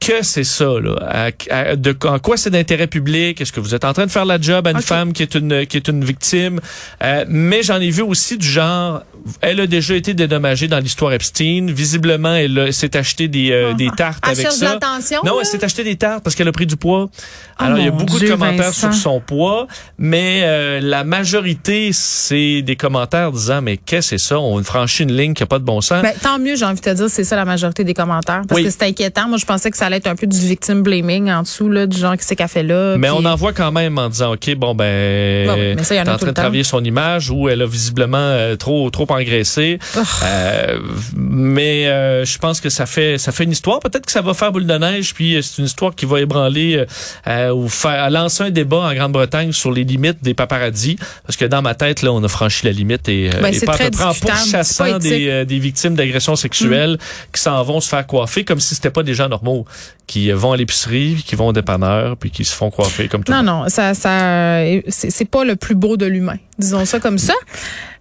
que 0.00 0.22
c'est 0.22 0.44
ça 0.44 0.74
là? 0.80 1.30
De 1.76 1.96
en 2.06 2.18
quoi 2.18 2.36
c'est 2.36 2.50
d'intérêt 2.50 2.86
public? 2.86 3.40
Est-ce 3.40 3.52
que 3.52 3.60
vous 3.60 3.74
êtes 3.74 3.84
en 3.84 3.92
train 3.92 4.06
de 4.06 4.10
faire 4.10 4.24
la 4.24 4.40
job 4.40 4.66
à 4.66 4.70
une 4.70 4.80
femme 4.80 5.12
qui 5.12 5.22
est 5.22 5.34
une 5.34 5.66
qui 5.66 5.76
est 5.76 5.88
une 5.88 6.04
victime? 6.04 6.60
Euh, 7.02 7.24
mais 7.28 7.62
j'en 7.62 7.80
ai 7.80 7.90
vu 7.90 8.02
aussi 8.02 8.38
du 8.38 8.46
genre 8.46 9.02
elle 9.40 9.60
a 9.60 9.66
déjà 9.66 9.94
été 9.94 10.14
dédommagée 10.14 10.68
dans 10.68 10.78
l'histoire 10.78 11.12
Epstein. 11.12 11.66
Visiblement 11.68 12.34
elle 12.34 12.72
s'est 12.72 12.96
acheté 12.96 13.28
des 13.28 13.50
euh, 13.50 13.74
des 13.74 13.90
tartes 13.96 14.22
elle 14.24 14.38
avec 14.38 14.52
ça. 14.52 14.78
non 15.24 15.38
elle 15.40 15.46
s'est 15.46 15.64
acheté 15.64 15.84
des 15.84 15.96
tartes 15.96 16.22
parce 16.22 16.36
qu'elle 16.36 16.48
a 16.48 16.52
pris 16.52 16.66
du 16.66 16.76
poids. 16.76 17.08
Oh 17.10 17.62
alors 17.62 17.78
il 17.78 17.84
y 17.84 17.88
a 17.88 17.90
beaucoup 17.90 18.18
de 18.18 18.28
commentaires 18.28 18.74
sur 18.74 18.94
son 18.94 19.20
poids 19.20 19.66
mais 19.98 20.42
euh, 20.44 20.80
la 20.80 21.04
majorité 21.04 21.90
c'est 21.92 22.62
des 22.62 22.76
commentaires 22.76 23.32
disant 23.32 23.62
mais 23.62 23.76
qu'est-ce 23.76 24.10
que 24.10 24.18
c'est 24.18 24.28
ça? 24.28 24.38
On 24.38 24.62
franchit 24.62 25.02
une 25.02 25.16
ligne 25.16 25.34
qui 25.34 25.42
a 25.42 25.46
pas 25.46 25.58
de 25.58 25.64
bon 25.64 25.80
sens. 25.80 26.02
Ben, 26.02 26.14
tant 26.22 26.38
mieux 26.38 26.56
j'ai 26.56 26.64
envie 26.64 26.80
de 26.80 26.84
te 26.84 26.90
dire 26.90 27.10
c'est 27.10 27.24
ça 27.24 27.36
la 27.36 27.44
majorité 27.44 27.84
des 27.84 27.94
commentaires 27.94 28.42
parce 28.48 28.60
que 28.60 28.70
c'est 28.70 28.84
inquiétant. 28.84 29.28
Moi 29.28 29.38
je 29.38 29.46
pensais 29.46 29.70
que 29.70 29.76
ça 29.76 29.87
allait 29.88 29.96
être 29.96 30.06
un 30.06 30.16
peu 30.16 30.26
du 30.26 30.38
victim 30.38 30.82
blaming 30.82 31.30
en 31.30 31.42
dessous, 31.42 31.68
là, 31.68 31.86
du 31.86 31.98
genre 31.98 32.16
qui 32.16 32.24
c'est 32.24 32.36
qu'elle 32.36 32.48
fait 32.48 32.62
là. 32.62 32.96
Mais 32.96 33.10
on 33.10 33.24
en 33.24 33.34
voit 33.34 33.52
quand 33.52 33.72
même 33.72 33.98
en 33.98 34.08
disant, 34.08 34.32
OK, 34.34 34.54
bon, 34.54 34.74
ben, 34.74 35.46
bon, 35.76 35.82
ça, 35.82 35.96
en, 35.96 36.00
en 36.08 36.16
train 36.16 36.26
de 36.26 36.32
travailler 36.32 36.64
son 36.64 36.82
image 36.84 37.30
où 37.30 37.48
elle 37.48 37.62
a 37.62 37.66
visiblement 37.66 38.18
euh, 38.18 38.56
trop, 38.56 38.88
trop 38.90 39.06
engraissé. 39.08 39.78
Oh. 39.96 40.00
Euh, 40.24 40.78
mais 41.16 41.88
euh, 41.88 42.24
je 42.24 42.38
pense 42.38 42.60
que 42.60 42.68
ça 42.68 42.86
fait, 42.86 43.18
ça 43.18 43.32
fait 43.32 43.44
une 43.44 43.52
histoire. 43.52 43.80
Peut-être 43.80 44.06
que 44.06 44.12
ça 44.12 44.22
va 44.22 44.34
faire 44.34 44.52
boule 44.52 44.66
de 44.66 44.78
neige, 44.78 45.14
puis 45.14 45.38
c'est 45.42 45.58
une 45.58 45.66
histoire 45.66 45.94
qui 45.94 46.06
va 46.06 46.20
ébranler 46.20 46.84
ou 47.26 47.68
faire 47.68 48.10
lancer 48.10 48.44
un 48.44 48.50
débat 48.50 48.78
en 48.78 48.94
Grande-Bretagne 48.94 49.52
sur 49.52 49.72
les 49.72 49.84
limites 49.84 50.22
des 50.22 50.34
paparazzis. 50.34 50.96
Parce 51.26 51.36
que 51.36 51.44
dans 51.44 51.62
ma 51.62 51.74
tête, 51.74 52.02
là, 52.02 52.12
on 52.12 52.22
a 52.22 52.28
franchi 52.28 52.66
la 52.66 52.72
limite 52.72 53.08
et, 53.08 53.30
ben, 53.40 53.52
et 53.52 53.60
pas 53.60 53.74
à 53.74 53.78
peu 53.78 53.90
près 53.90 54.04
en 54.04 54.14
pourchassant 54.14 54.98
des, 54.98 55.44
des 55.44 55.58
victimes 55.58 55.94
d'agressions 55.94 56.36
sexuelles 56.36 56.94
mm. 56.94 57.32
qui 57.34 57.40
s'en 57.40 57.62
vont 57.62 57.80
se 57.80 57.88
faire 57.88 58.06
coiffer 58.06 58.44
comme 58.44 58.60
si 58.60 58.74
c'était 58.74 58.90
pas 58.90 59.02
des 59.02 59.14
gens 59.14 59.28
normaux 59.28 59.64
qui 60.06 60.30
vont 60.32 60.52
à 60.52 60.56
l'épicerie, 60.56 61.22
qui 61.26 61.34
vont 61.36 61.48
au 61.48 61.52
dépanneur, 61.52 62.16
puis 62.16 62.30
qui 62.30 62.44
se 62.44 62.54
font 62.54 62.70
coiffer 62.70 63.08
comme 63.08 63.24
tout 63.24 63.32
Non, 63.32 63.38
le 63.40 63.44
monde. 63.44 63.62
non, 63.64 63.68
ça, 63.68 63.94
ça, 63.94 64.60
c'est 64.88 65.28
pas 65.30 65.44
le 65.44 65.56
plus 65.56 65.74
beau 65.74 65.96
de 65.96 66.06
l'humain, 66.06 66.38
disons 66.58 66.84
ça 66.84 67.00
comme 67.00 67.18
ça. 67.18 67.34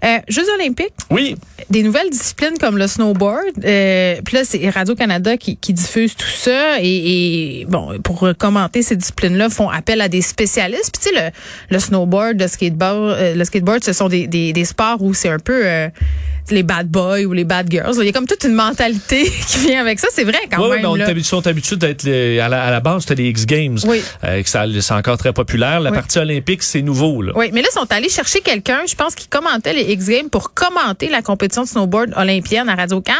Euh, 0.03 0.17
Jeux 0.27 0.45
olympiques. 0.55 0.93
Oui. 1.09 1.35
Des 1.69 1.83
nouvelles 1.83 2.09
disciplines 2.09 2.57
comme 2.59 2.77
le 2.77 2.87
snowboard. 2.87 3.63
Euh, 3.65 4.15
puis 4.23 4.35
là, 4.35 4.43
c'est 4.43 4.69
Radio-Canada 4.69 5.37
qui, 5.37 5.57
qui, 5.57 5.73
diffuse 5.73 6.15
tout 6.15 6.27
ça. 6.27 6.79
Et, 6.81 7.61
et, 7.61 7.65
bon, 7.65 7.99
pour 8.03 8.27
commenter 8.37 8.83
ces 8.83 8.95
disciplines-là, 8.95 9.49
font 9.49 9.69
appel 9.69 10.01
à 10.01 10.07
des 10.07 10.21
spécialistes. 10.21 10.91
Puis 10.97 11.09
tu 11.11 11.15
sais, 11.15 11.31
le, 11.69 11.75
le 11.75 11.79
snowboard, 11.79 12.39
le 12.39 12.47
skateboard, 12.47 13.15
euh, 13.17 13.35
le 13.35 13.43
skateboard, 13.43 13.83
ce 13.83 13.93
sont 13.93 14.07
des, 14.07 14.27
des, 14.27 14.53
des 14.53 14.65
sports 14.65 15.01
où 15.01 15.13
c'est 15.13 15.29
un 15.29 15.39
peu... 15.39 15.65
Euh, 15.65 15.89
les 16.51 16.63
bad 16.63 16.87
boys 16.87 17.23
ou 17.23 17.33
les 17.33 17.43
bad 17.43 17.69
girls. 17.69 17.95
Il 17.99 18.05
y 18.05 18.09
a 18.09 18.11
comme 18.11 18.27
toute 18.27 18.43
une 18.43 18.53
mentalité 18.53 19.23
qui 19.47 19.59
vient 19.59 19.81
avec 19.81 19.99
ça. 19.99 20.07
C'est 20.11 20.23
vrai 20.23 20.39
quand 20.51 20.61
oui, 20.61 20.77
même. 20.77 20.85
Oui, 20.85 20.99
mais 21.05 21.13
on 21.19 21.23
sont 21.23 21.45
habitués 21.45 21.75
d'être 21.75 22.07
à 22.07 22.49
la, 22.49 22.63
à 22.63 22.71
la 22.71 22.79
base, 22.79 23.03
c'était 23.03 23.21
les 23.21 23.29
X 23.29 23.45
Games. 23.45 23.77
Oui. 23.85 24.01
Euh, 24.23 24.41
c'est 24.45 24.93
encore 24.93 25.17
très 25.17 25.33
populaire. 25.33 25.79
La 25.79 25.91
partie 25.91 26.19
olympique, 26.19 26.63
c'est 26.63 26.81
nouveau. 26.81 27.21
Là. 27.21 27.33
Oui, 27.35 27.49
mais 27.53 27.61
là, 27.61 27.67
ils 27.69 27.79
sont 27.79 27.91
allés 27.91 28.09
chercher 28.09 28.41
quelqu'un, 28.47 28.81
je 28.87 28.95
pense, 28.95 29.13
qui 29.13 29.27
commentait 29.27 29.73
les 29.73 29.91
X 29.93 30.07
Games 30.07 30.29
pour 30.29 30.53
commenter 30.53 31.09
la 31.09 31.21
compétition 31.21 31.63
de 31.63 31.67
snowboard 31.67 32.13
olympienne 32.15 32.69
à 32.69 32.75
Radio 32.75 33.01
Cannes. 33.01 33.15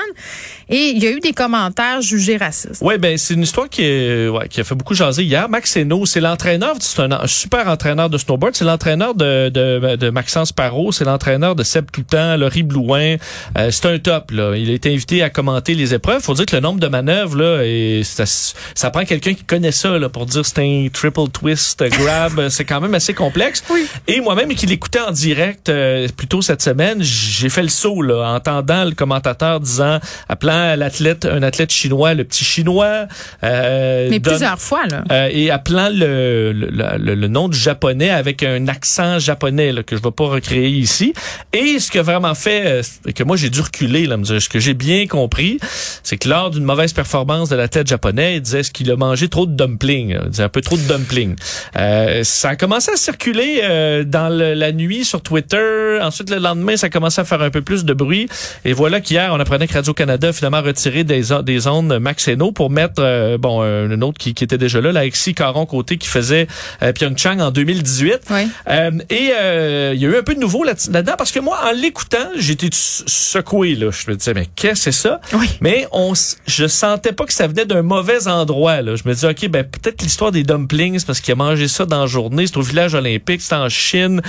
Et 0.69 0.91
il 0.95 1.03
y 1.03 1.07
a 1.07 1.11
eu 1.11 1.19
des 1.19 1.33
commentaires 1.33 2.01
jugés 2.01 2.37
racistes. 2.37 2.81
Oui, 2.81 2.97
ben 2.97 3.17
c'est 3.17 3.33
une 3.33 3.43
histoire 3.43 3.69
qui, 3.69 3.83
est, 3.83 4.27
ouais, 4.27 4.47
qui 4.47 4.61
a 4.61 4.63
fait 4.63 4.75
beaucoup 4.75 4.93
jaser 4.93 5.23
hier. 5.23 5.49
Max 5.49 5.75
Hainaut, 5.75 6.05
c'est 6.05 6.19
l'entraîneur, 6.19 6.75
c'est 6.79 7.01
un, 7.01 7.27
super 7.27 7.67
entraîneur 7.67 8.09
de 8.09 8.17
snowboard. 8.17 8.55
C'est 8.55 8.65
l'entraîneur 8.65 9.15
de, 9.15 9.49
de, 9.49 9.95
de, 9.95 10.09
Maxence 10.09 10.51
Parot, 10.51 10.91
c'est 10.91 11.05
l'entraîneur 11.05 11.55
de 11.55 11.63
Seb 11.63 11.91
Toutan, 11.91 12.37
Laurie 12.37 12.63
Blouin. 12.63 13.15
Euh, 13.57 13.71
c'est 13.71 13.85
un 13.85 13.99
top. 13.99 14.31
Là. 14.31 14.55
Il 14.55 14.69
a 14.69 14.73
été 14.73 14.93
invité 14.93 15.23
à 15.23 15.29
commenter 15.29 15.73
les 15.73 15.93
épreuves. 15.93 16.21
faut 16.21 16.33
dire 16.33 16.45
que 16.45 16.55
le 16.55 16.61
nombre 16.61 16.79
de 16.79 16.87
manœuvres, 16.87 17.37
là, 17.37 17.63
et 17.63 18.01
ça, 18.03 18.25
ça 18.25 18.89
prend 18.91 19.03
quelqu'un 19.03 19.33
qui 19.33 19.43
connaît 19.43 19.71
ça 19.71 19.97
là, 19.97 20.09
pour 20.09 20.25
dire 20.25 20.45
c'est 20.45 20.59
un 20.59 20.87
triple 20.91 21.29
twist, 21.31 21.83
grab. 21.83 22.47
c'est 22.49 22.65
quand 22.65 22.79
même 22.79 22.93
assez 22.93 23.13
complexe. 23.13 23.63
Oui. 23.69 23.85
Et 24.07 24.21
moi-même, 24.21 24.49
qui 24.49 24.65
l'écoutais 24.65 24.99
en 24.99 25.11
direct 25.17 25.69
euh, 25.69 26.07
plus 26.15 26.27
tôt 26.27 26.41
cette 26.41 26.61
semaine, 26.61 27.01
j'ai 27.01 27.49
fait 27.49 27.63
le 27.63 27.69
saut 27.69 28.01
là, 28.01 28.33
entendant 28.33 28.85
le 28.85 28.91
commentateur 28.91 29.59
disant, 29.59 29.99
appelant 30.29 30.75
l'athlète, 30.75 31.25
un 31.25 31.43
athlète 31.43 31.71
chinois, 31.71 32.13
le 32.13 32.23
petit 32.23 32.45
chinois. 32.45 33.07
Euh, 33.43 34.07
Mais 34.09 34.19
plusieurs 34.19 34.59
fois, 34.59 34.85
là. 34.87 35.03
Euh, 35.11 35.29
et 35.31 35.51
appelant 35.51 35.89
le, 35.91 36.51
le, 36.51 36.97
le, 36.97 37.27
nom 37.27 37.49
du 37.49 37.57
japonais 37.57 38.09
avec 38.09 38.43
un 38.43 38.67
accent 38.67 39.19
japonais 39.19 39.71
là, 39.71 39.83
que 39.83 39.95
je 39.95 40.01
ne 40.01 40.07
vais 40.07 40.11
pas 40.11 40.27
recréer 40.27 40.69
ici. 40.69 41.13
Et 41.53 41.79
ce 41.79 41.91
que 41.91 41.99
vraiment 41.99 42.35
fait, 42.35 42.63
euh, 42.65 43.11
que 43.13 43.23
moi 43.23 43.37
j'ai 43.37 43.49
dû 43.49 43.61
reculer, 43.61 44.05
là, 44.05 44.17
me 44.17 44.23
dire, 44.23 44.41
ce 44.41 44.49
que 44.49 44.59
j'ai 44.59 44.73
bien 44.73 45.07
compris, 45.07 45.59
c'est 46.03 46.17
que 46.17 46.29
lors 46.29 46.51
d'une 46.51 46.63
mauvaise 46.63 46.93
performance 46.93 47.49
de 47.49 47.55
la 47.55 47.67
tête 47.67 47.87
japonais, 47.87 48.35
il 48.35 48.41
disait 48.41 48.63
ce 48.63 48.71
qu'il 48.71 48.91
a 48.91 48.95
mangé 48.95 49.29
trop 49.29 49.45
de 49.45 49.55
dumplings, 49.55 50.17
il 50.23 50.29
disait 50.29 50.43
un 50.43 50.49
peu 50.49 50.61
trop 50.61 50.77
de 50.77 50.87
dumplings. 50.87 51.35
Euh, 51.75 52.23
ça 52.23 52.49
a 52.49 52.55
commencé 52.55 52.91
à 52.91 52.95
circuler 52.95 53.61
euh, 53.63 54.03
dans 54.03 54.29
la 54.29 54.71
nuit 54.71 55.05
sur 55.07 55.21
Twitter. 55.21 55.99
Ensuite, 56.01 56.29
le 56.29 56.37
lendemain, 56.37 56.77
ça 56.77 56.87
a 56.87 56.89
commencé 56.89 57.19
à 57.21 57.25
faire 57.25 57.41
un 57.41 57.49
peu 57.49 57.61
plus 57.61 57.85
de 57.85 57.93
bruit. 57.93 58.27
Et 58.65 58.73
voilà 58.73 59.01
qu'hier, 59.01 59.31
on 59.33 59.39
apprenait 59.39 59.67
que 59.67 59.73
Radio-Canada 59.73 60.33
finalement 60.33 60.61
retiré 60.61 61.03
des, 61.03 61.23
des 61.43 61.67
ondes 61.67 61.97
Max 61.99 62.27
pour 62.53 62.69
mettre 62.69 62.95
euh, 62.99 63.37
bon 63.37 63.61
un 63.61 64.01
autre 64.01 64.17
qui, 64.17 64.33
qui, 64.33 64.43
était 64.43 64.57
déjà 64.57 64.81
là, 64.81 64.89
Alexis 64.89 65.33
Caron 65.33 65.65
côté 65.65 65.97
qui 65.97 66.07
faisait 66.07 66.47
euh, 66.83 66.91
Pyeongchang 66.91 67.39
en 67.39 67.51
2018. 67.51 68.19
Euh, 68.67 68.91
et 69.09 69.31
euh, 69.33 69.91
il 69.95 70.01
y 70.01 70.05
a 70.05 70.09
eu 70.09 70.17
un 70.17 70.23
peu 70.23 70.35
de 70.35 70.39
nouveau 70.39 70.63
là-dedans 70.63 71.13
parce 71.17 71.31
que 71.31 71.39
moi 71.39 71.57
en 71.65 71.71
l'écoutant, 71.71 72.29
j'étais 72.37 72.69
secoué 72.71 73.75
là. 73.75 73.91
Je 73.91 74.11
me 74.11 74.15
disais 74.15 74.33
mais 74.33 74.47
qu'est-ce 74.55 74.85
que 74.85 74.91
c'est 74.91 75.03
ça? 75.03 75.21
Mais 75.61 75.87
on 75.91 76.13
je 76.47 76.67
sentais 76.67 77.11
pas 77.13 77.25
que 77.25 77.33
ça 77.33 77.47
venait 77.47 77.65
d'un 77.65 77.81
mauvais 77.81 78.27
endroit 78.27 78.81
là. 78.81 78.95
Je 78.95 79.03
me 79.07 79.13
disais 79.13 79.29
OK 79.29 79.47
ben 79.49 79.63
peut-être 79.63 80.01
l'histoire 80.01 80.31
des 80.31 80.43
dumplings 80.43 81.03
parce 81.05 81.21
qu'il 81.21 81.31
a 81.31 81.35
mangé 81.35 81.67
ça 81.67 81.85
dans 81.85 82.01
la 82.01 82.07
journée, 82.07 82.47
c'est 82.47 82.57
au 82.57 82.61
village 82.61 82.93
olympique, 82.93 83.41
c'est 83.41 83.55
en 83.55 83.69
Chine. 83.69 84.21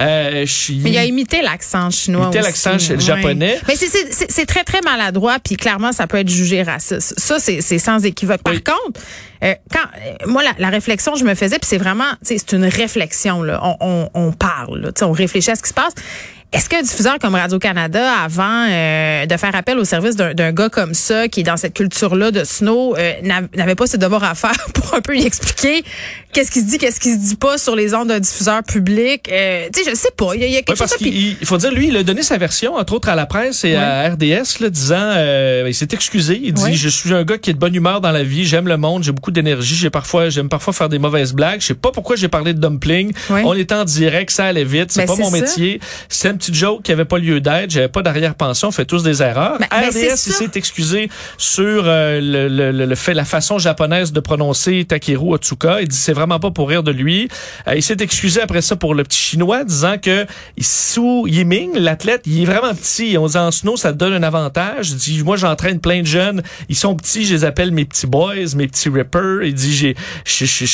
euh, 0.00 0.25
Mais 0.82 0.90
il 0.90 0.98
a 0.98 1.04
imité 1.04 1.42
l'accent 1.42 1.90
chinois 1.90 2.24
Imité 2.26 2.40
l'accent 2.40 2.78
japonais. 2.78 3.58
Mais 3.68 3.76
c'est- 3.76 3.86
c'est 3.88 4.12
c'est- 4.12 4.30
c'est 4.30 4.46
très, 4.46 4.64
très 4.64 4.80
maladroit, 4.82 5.38
puis 5.42 5.56
clairement, 5.56 5.92
ça 5.92 6.06
peut 6.06 6.18
être 6.18 6.28
jugé 6.28 6.62
raciste. 6.62 7.14
Ça, 7.18 7.38
c'est 7.38 7.60
c'est 7.60 7.78
sans 7.78 8.04
équivoque. 8.04 8.42
Par 8.42 8.54
Oui. 8.54 8.62
contre, 8.62 9.00
euh, 9.44 9.54
quand 9.72 9.80
euh, 9.80 10.26
moi, 10.26 10.42
la, 10.42 10.52
la 10.58 10.68
réflexion 10.70 11.12
que 11.12 11.18
je 11.18 11.24
me 11.24 11.34
faisais, 11.34 11.58
puis 11.58 11.68
c'est 11.68 11.78
vraiment, 11.78 12.04
c'est 12.22 12.52
une 12.52 12.64
réflexion, 12.66 13.42
là. 13.42 13.60
On, 13.62 13.76
on, 13.80 14.10
on 14.14 14.32
parle, 14.32 14.80
là. 14.80 14.88
Tu 14.92 15.00
sais, 15.00 15.04
on 15.04 15.12
réfléchit 15.12 15.50
à 15.50 15.54
ce 15.56 15.62
qui 15.62 15.68
se 15.68 15.74
passe. 15.74 15.92
Est-ce 16.52 16.68
qu'un 16.70 16.80
diffuseur 16.80 17.18
comme 17.20 17.34
Radio-Canada, 17.34 18.12
avant 18.24 18.66
euh, 18.70 19.26
de 19.26 19.36
faire 19.36 19.54
appel 19.54 19.78
au 19.78 19.84
service 19.84 20.14
d'un 20.16 20.52
gars 20.52 20.68
comme 20.68 20.94
ça, 20.94 21.28
qui 21.28 21.40
est 21.40 21.42
dans 21.42 21.56
cette 21.56 21.74
culture-là 21.74 22.30
de 22.30 22.44
snow, 22.44 22.94
euh, 22.96 23.12
n'a- 23.24 23.42
n'avait 23.56 23.74
pas 23.74 23.86
ses 23.86 23.98
devoirs 23.98 24.24
à 24.24 24.34
faire 24.34 24.54
pour 24.74 24.94
un 24.94 25.00
peu 25.00 25.16
y 25.18 25.26
expliquer 25.26 25.82
qu'est-ce 26.32 26.50
qui 26.50 26.60
se 26.60 26.66
dit, 26.66 26.78
qu'est-ce 26.78 27.00
qui 27.00 27.12
se 27.12 27.18
dit 27.18 27.34
pas 27.36 27.58
sur 27.58 27.74
les 27.76 27.94
ondes 27.94 28.08
d'un 28.08 28.20
diffuseur 28.20 28.62
public? 28.62 29.28
Euh, 29.30 29.66
tu 29.74 29.82
sais, 29.82 29.90
je 29.90 29.96
sais 29.96 30.10
pas. 30.16 30.34
Il 30.34 30.40
y 30.40 30.44
a, 30.44 30.46
il 30.46 30.52
y 30.52 30.56
a 30.56 30.62
quelque 30.62 30.78
parce 30.78 30.92
chose... 30.92 30.98
puis- 31.00 31.10
qu'il 31.10 31.36
il 31.40 31.46
faut 31.46 31.58
dire, 31.58 31.72
lui, 31.72 31.88
il 31.88 31.96
a 31.96 32.02
donné 32.04 32.22
sa 32.22 32.38
version, 32.38 32.74
entre 32.76 32.92
autres 32.94 33.08
à 33.08 33.16
la 33.16 33.26
presse 33.26 33.64
et 33.64 33.74
à 33.74 34.08
RDS, 34.08 34.60
là, 34.60 34.70
disant, 34.70 34.96
euh, 35.00 35.64
il 35.66 35.74
s'est 35.74 35.88
excusé. 35.92 36.40
Il 36.42 36.54
dit, 36.54 36.76
je 36.76 36.88
suis 36.88 37.12
un 37.12 37.24
gars 37.24 37.38
qui 37.38 37.50
est 37.50 37.54
de 37.54 37.58
bonne 37.58 37.74
humeur 37.74 38.00
dans 38.00 38.12
la 38.12 38.22
vie, 38.22 38.46
j'aime 38.46 38.68
le 38.68 38.76
monde, 38.76 39.02
j'ai 39.02 39.12
beaucoup 39.12 39.32
d'énergie, 39.32 39.74
j'ai 39.74 39.90
parfois, 39.90 40.30
j'aime 40.30 40.48
parfois 40.48 40.72
faire 40.72 40.88
des 40.88 40.98
mauvaises 41.00 41.32
blagues. 41.34 41.60
Je 41.60 41.66
sais 41.66 41.74
pas 41.74 41.90
pourquoi 41.90 42.14
j'ai 42.16 42.28
parlé 42.28 42.54
de 42.54 42.60
dumpling. 42.60 43.12
On 43.30 43.52
était 43.54 43.74
en 43.74 43.84
direct, 43.84 44.30
ça 44.30 44.44
allait 44.46 44.64
vite, 44.64 44.92
c'est 44.92 45.00
Ben, 45.06 45.08
pas 45.08 45.16
mon 45.22 45.30
ça. 45.30 45.36
métier. 45.40 45.80
C'est 46.08 46.35
une 46.36 46.38
petite 46.38 46.54
joke 46.54 46.82
qui 46.82 46.92
avait 46.92 47.06
pas 47.06 47.16
lieu 47.18 47.40
d'être, 47.40 47.70
j'avais 47.70 47.88
pas 47.88 48.02
d'arrière-pensée, 48.02 48.66
on 48.66 48.70
fait 48.70 48.84
tous 48.84 49.02
des 49.02 49.22
erreurs. 49.22 49.56
C'est 49.58 49.66
RDS, 49.88 50.16
s'est 50.32 50.50
excusé 50.54 51.08
sur 51.38 51.84
euh, 51.86 52.20
le, 52.20 52.48
le, 52.48 52.70
le- 52.72 52.84
le 52.86 52.94
fait, 52.94 53.14
la 53.14 53.24
façon 53.24 53.58
japonaise 53.58 54.12
de 54.12 54.20
prononcer 54.20 54.84
Takeru 54.86 55.32
Otsuka. 55.32 55.80
Il 55.80 55.88
dit, 55.88 55.96
c'est 55.96 56.12
vraiment 56.12 56.38
pas 56.38 56.50
pour 56.50 56.68
rire 56.68 56.82
de 56.82 56.90
lui. 56.92 57.28
Euh, 57.68 57.74
il 57.76 57.82
s'est 57.82 57.96
excusé 58.00 58.40
après 58.42 58.60
ça 58.60 58.76
pour 58.76 58.94
le 58.94 59.02
petit 59.02 59.18
chinois, 59.18 59.64
disant 59.64 59.96
que 60.00 60.26
Su 60.60 61.00
Yiming, 61.26 61.78
l'athlète, 61.78 62.22
il 62.26 62.42
est 62.42 62.44
vraiment 62.44 62.74
petit. 62.74 63.16
On 63.18 63.26
dit 63.26 63.36
en 63.38 63.50
snow, 63.50 63.76
ça 63.76 63.92
donne 63.92 64.12
un 64.12 64.22
avantage. 64.22 64.90
Il 64.90 64.96
dit, 64.96 65.22
moi, 65.24 65.36
j'entraîne 65.36 65.80
plein 65.80 66.02
de 66.02 66.06
jeunes. 66.06 66.42
Ils 66.68 66.76
sont 66.76 66.94
petits, 66.94 67.24
je 67.24 67.34
les 67.34 67.44
appelle 67.44 67.72
mes 67.72 67.84
petits 67.84 68.06
boys, 68.06 68.34
mes 68.56 68.66
petits 68.68 68.88
rippers. 68.88 69.42
Il 69.42 69.54
dit, 69.54 69.74
j'ai, 69.74 69.94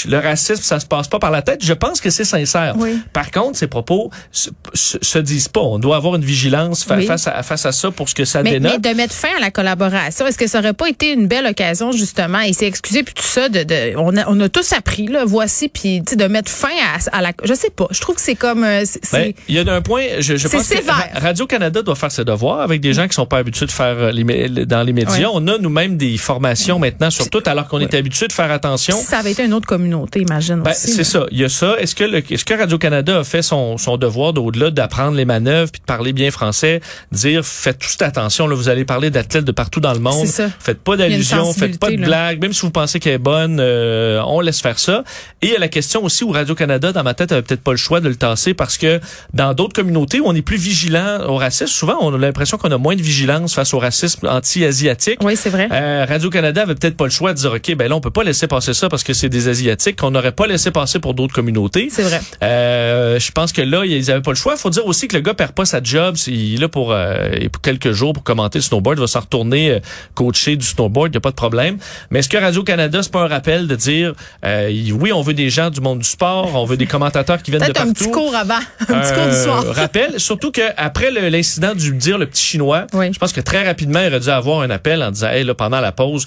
le 0.08 0.18
racisme, 0.18 0.62
ça 0.62 0.80
se 0.80 0.86
passe 0.86 1.08
pas 1.08 1.18
par 1.18 1.30
la 1.30 1.42
tête. 1.42 1.64
Je 1.64 1.72
pense 1.72 2.00
que 2.00 2.10
c'est 2.10 2.24
sincère. 2.24 2.74
Oui. 2.76 2.98
Par 3.12 3.30
contre, 3.30 3.56
ces 3.58 3.66
propos 3.68 4.10
se, 4.30 4.50
se- 4.74 4.98
se 5.00 5.18
disent 5.18 5.48
pas. 5.52 5.60
On 5.60 5.78
doit 5.78 5.96
avoir 5.96 6.16
une 6.16 6.24
vigilance 6.24 6.84
fa- 6.84 6.96
Oui. 6.96 7.06
face, 7.06 7.26
à, 7.26 7.42
face 7.42 7.66
à 7.66 7.72
ça 7.72 7.90
pour 7.90 8.08
ce 8.08 8.14
que 8.14 8.24
ça 8.24 8.42
Mais, 8.42 8.52
dénote. 8.52 8.72
mais 8.82 8.90
de 8.90 8.96
mettre 8.96 9.14
fin 9.14 9.28
à 9.36 9.40
la 9.40 9.50
collaboration, 9.50 10.26
est-ce 10.26 10.38
que 10.38 10.46
ça 10.46 10.58
aurait 10.58 10.72
pas 10.72 10.88
été 10.88 11.12
une 11.12 11.26
belle 11.26 11.46
occasion 11.46 11.92
justement 11.92 12.40
et 12.40 12.52
s'est 12.52 12.66
excusé 12.66 13.02
puis 13.02 13.14
tout 13.14 13.22
ça 13.22 13.48
de, 13.48 13.62
de 13.62 13.96
on 13.96 14.16
a 14.16 14.24
on 14.28 14.38
a 14.40 14.48
tous 14.48 14.72
appris 14.72 15.06
là 15.06 15.24
voici 15.24 15.68
puis 15.68 16.00
de 16.00 16.24
mettre 16.26 16.50
fin 16.50 16.68
à, 17.12 17.16
à 17.18 17.22
la 17.22 17.32
je 17.44 17.54
sais 17.54 17.70
pas 17.70 17.86
je 17.90 18.00
trouve 18.00 18.14
que 18.16 18.20
c'est 18.20 18.34
comme 18.34 18.64
euh, 18.64 18.82
c'est- 18.84 19.00
Ben, 19.12 19.24
c'est- 19.24 19.34
il 19.48 19.54
y 19.54 19.58
a 19.58 19.72
un 19.72 19.82
point, 19.82 20.02
je, 20.18 20.36
je 20.36 20.48
C'est 20.48 20.56
pense 20.56 20.68
que 20.68 20.76
sévère. 20.76 21.10
Radio-Canada 21.14 21.82
doit 21.82 21.94
faire 21.94 22.10
ses 22.12 22.24
devoirs 22.24 22.60
avec 22.60 22.80
des 22.80 22.92
gens 22.94 23.06
qui 23.06 23.14
sont 23.14 23.26
pas 23.26 23.38
habitués 23.38 23.66
de 23.66 23.70
faire 23.72 23.96
euh, 23.98 24.10
les, 24.12 24.48
dans 24.66 24.82
les 24.82 24.92
médias. 24.92 25.12
Ouais. 25.18 25.26
On 25.32 25.46
a 25.48 25.58
nous-mêmes 25.58 25.96
des 25.96 26.16
formations 26.18 26.78
maintenant 26.78 27.10
sur 27.10 27.28
tout, 27.30 27.42
alors 27.46 27.68
qu'on 27.68 27.80
était 27.80 27.98
habitué 27.98 28.26
de 28.28 28.32
faire 28.32 28.50
attention. 28.50 28.96
si 28.96 29.04
ça 29.06 29.18
avait 29.18 29.32
été 29.32 29.44
une 29.44 29.54
autre 29.54 29.66
communauté 29.66 30.20
imagine 30.20 30.62
Ben, 30.62 30.70
aussi 30.70 30.88
c'est 30.92 31.04
ça. 31.04 31.26
Il 31.30 31.38
y 31.40 31.44
a 31.44 31.48
ça. 31.48 31.76
Est-ce 31.78 31.94
que, 31.94 32.04
le- 32.04 32.22
est-ce 32.32 32.44
que 32.44 32.54
Radio-Canada 32.54 33.18
a 33.20 33.24
fait 33.24 33.42
son, 33.42 33.76
son 33.78 33.96
devoir 33.96 34.32
d'au-delà 34.32 34.70
d'apprendre 34.70 35.16
les 35.16 35.24
manœuvres 35.24 35.41
puis 35.70 35.80
de 35.80 35.86
parler 35.86 36.12
bien 36.12 36.30
français, 36.30 36.80
dire 37.10 37.44
faites 37.44 37.78
toute 37.78 38.02
attention, 38.02 38.46
là, 38.46 38.54
vous 38.54 38.68
allez 38.68 38.84
parler 38.84 39.10
d'athlètes 39.10 39.44
de 39.44 39.52
partout 39.52 39.80
dans 39.80 39.92
le 39.92 40.00
monde. 40.00 40.26
Faites 40.26 40.80
pas 40.80 40.96
d'allusions, 40.96 41.52
faites 41.52 41.78
pas 41.78 41.90
de 41.90 41.96
là. 41.96 42.06
blagues, 42.06 42.40
même 42.40 42.52
si 42.52 42.62
vous 42.62 42.70
pensez 42.70 43.00
qu'elle 43.00 43.14
est 43.14 43.18
bonne, 43.18 43.58
euh, 43.60 44.20
on 44.26 44.40
laisse 44.40 44.60
faire 44.60 44.78
ça. 44.78 45.04
Et 45.40 45.46
il 45.48 45.52
y 45.52 45.56
a 45.56 45.58
la 45.58 45.68
question 45.68 46.04
aussi 46.04 46.24
où 46.24 46.30
Radio-Canada, 46.30 46.92
dans 46.92 47.02
ma 47.02 47.14
tête, 47.14 47.32
avait 47.32 47.42
peut-être 47.42 47.62
pas 47.62 47.72
le 47.72 47.76
choix 47.76 48.00
de 48.00 48.08
le 48.08 48.16
tasser 48.16 48.54
parce 48.54 48.78
que 48.78 49.00
dans 49.34 49.54
d'autres 49.54 49.74
communautés 49.74 50.20
où 50.20 50.24
on 50.26 50.34
est 50.34 50.42
plus 50.42 50.56
vigilant 50.56 51.20
au 51.26 51.36
racisme, 51.36 51.66
souvent 51.72 51.96
on 52.00 52.14
a 52.14 52.18
l'impression 52.18 52.56
qu'on 52.58 52.70
a 52.70 52.78
moins 52.78 52.96
de 52.96 53.02
vigilance 53.02 53.54
face 53.54 53.74
au 53.74 53.78
racisme 53.78 54.26
anti-asiatique. 54.28 55.18
oui 55.22 55.36
c'est 55.36 55.50
vrai 55.50 55.68
Euh, 55.72 56.04
Radio-Canada 56.08 56.62
avait 56.62 56.74
peut-être 56.74 56.96
pas 56.96 57.04
le 57.04 57.10
choix 57.10 57.32
de 57.32 57.38
dire, 57.38 57.52
OK, 57.52 57.74
ben 57.74 57.88
là, 57.88 57.96
on 57.96 58.00
peut 58.00 58.10
pas 58.10 58.24
laisser 58.24 58.46
passer 58.46 58.74
ça 58.74 58.88
parce 58.88 59.02
que 59.04 59.12
c'est 59.12 59.28
des 59.28 59.48
Asiatiques 59.48 59.96
qu'on 59.98 60.10
n'aurait 60.10 60.32
pas 60.32 60.46
laissé 60.46 60.70
passer 60.70 60.98
pour 60.98 61.14
d'autres 61.14 61.34
communautés. 61.34 61.88
c'est 61.90 62.02
vrai 62.02 62.20
Euh, 62.42 63.18
je 63.18 63.30
pense 63.32 63.52
que 63.52 63.62
là, 63.62 63.84
ils 63.84 64.10
avaient 64.10 64.22
pas 64.22 64.30
le 64.32 64.36
choix. 64.36 64.56
faut 64.56 64.70
dire 64.70 64.86
aussi 64.86 65.08
que 65.08 65.16
le 65.16 65.22
gars 65.22 65.31
perd 65.34 65.52
pas 65.52 65.64
sa 65.64 65.82
job. 65.82 66.16
Il 66.26 66.54
est 66.54 66.58
là 66.58 66.68
pour, 66.68 66.92
euh, 66.92 67.30
pour 67.52 67.60
quelques 67.62 67.92
jours 67.92 68.12
pour 68.12 68.22
commenter 68.22 68.58
le 68.58 68.62
snowboard. 68.62 68.98
Il 68.98 69.00
va 69.00 69.06
s'en 69.06 69.20
retourner 69.20 69.70
euh, 69.72 69.80
coacher 70.14 70.56
du 70.56 70.66
snowboard. 70.66 71.08
Il 71.08 71.12
n'y 71.12 71.16
a 71.18 71.20
pas 71.20 71.30
de 71.30 71.34
problème. 71.36 71.78
Mais 72.10 72.18
est-ce 72.20 72.28
que 72.28 72.36
Radio-Canada, 72.36 73.02
c'est 73.02 73.12
pas 73.12 73.22
un 73.22 73.28
rappel 73.28 73.66
de 73.66 73.76
dire, 73.76 74.12
euh, 74.44 74.70
oui, 74.92 75.12
on 75.12 75.22
veut 75.22 75.34
des 75.34 75.50
gens 75.50 75.70
du 75.70 75.80
monde 75.80 76.00
du 76.00 76.08
sport, 76.08 76.54
on 76.54 76.64
veut 76.64 76.76
des 76.76 76.86
commentateurs 76.86 77.42
qui 77.42 77.50
viennent 77.50 77.66
de 77.66 77.72
partout. 77.72 77.88
un 77.90 77.92
petit 77.92 78.10
cours 78.10 78.34
avant 78.34 78.54
un 78.80 78.84
petit 79.00 79.12
cours 79.14 79.24
du 79.24 79.30
Euh, 79.30 79.44
soir 79.44 79.64
rappel, 79.74 80.18
surtout 80.20 80.50
que 80.52 80.62
après 80.76 81.10
le- 81.10 81.28
l'incident 81.28 81.74
du 81.74 81.92
dire 81.94 82.18
le 82.18 82.26
petit 82.26 82.42
chinois, 82.44 82.86
Oui. 82.92 83.12
je 83.12 83.18
pense 83.18 83.32
que 83.32 83.40
très 83.40 83.64
rapidement 83.64 84.00
il 84.00 84.08
aurait 84.08 84.20
dû 84.20 84.28
avoir 84.28 84.60
un 84.62 84.70
appel 84.70 85.02
en 85.02 85.10
disant 85.10 85.28
hey 85.28 85.44
là 85.44 85.54
pendant 85.54 85.80
la 85.80 85.92
pause 85.92 86.26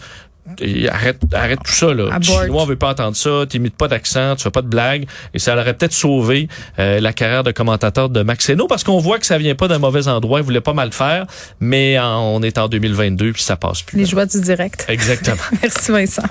arrête 0.90 1.20
arrête 1.34 1.60
tout 1.64 1.72
ça 1.72 1.94
là. 1.94 2.06
Abort. 2.14 2.42
chinois 2.44 2.62
on 2.64 2.66
veut 2.66 2.76
pas 2.76 2.90
entendre 2.92 3.16
ça, 3.16 3.46
t'imites 3.50 3.76
pas 3.76 3.88
d'accent, 3.88 4.36
tu 4.36 4.44
fais 4.44 4.52
pas 4.52 4.62
de 4.62 4.68
blagues 4.68 5.06
et 5.34 5.40
ça 5.40 5.56
aurait 5.56 5.74
peut-être 5.74 5.94
sauvé 5.94 6.48
euh, 6.80 7.00
la 7.00 7.14
carrière 7.14 7.44
de 7.44 7.52
commentateur 7.52 8.10
de 8.10 8.22
Max 8.22 8.50
Reno 8.50 8.68
parce 8.68 8.84
qu'on 8.84 9.00
voit 9.00 9.20
que 9.20 9.26
ça 9.26 9.38
vient 9.38 9.56
pas 9.56 9.68
d'un 9.68 9.80
mauvais 9.80 10.08
endroit, 10.08 10.40
il 10.40 10.44
voulait 10.46 10.62
pas 10.62 10.74
mal 10.74 10.92
faire, 10.94 11.26
mais 11.60 11.98
en- 12.00 12.22
on 12.36 12.42
est 12.44 12.58
en 12.58 12.68
2022 12.68 13.34
puis 13.34 13.42
ça 13.42 13.56
passe 13.56 13.82
plus. 13.82 13.98
les 13.98 14.06
joies 14.06 14.26
du 14.26 14.40
direct 14.42 14.86
Exactement. 14.88 15.38
merci 15.62 15.92
Vincent 15.92 16.24